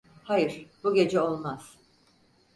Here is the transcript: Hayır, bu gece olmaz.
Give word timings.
Hayır, 0.23 0.67
bu 0.83 0.93
gece 0.93 1.21
olmaz. 1.21 1.77